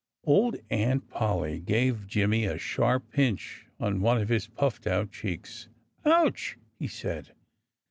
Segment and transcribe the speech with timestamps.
[0.23, 5.67] Old Aunt Polly gave Jimmy a sharp pinch on one of his puffed out cheeks.
[6.03, 7.33] "Ouch!" he said.